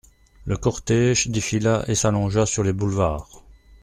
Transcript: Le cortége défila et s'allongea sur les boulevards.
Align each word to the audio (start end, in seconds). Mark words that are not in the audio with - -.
Le 0.45 0.57
cortége 0.57 1.27
défila 1.29 1.83
et 1.87 1.93
s'allongea 1.93 2.47
sur 2.47 2.63
les 2.63 2.73
boulevards. 2.73 3.43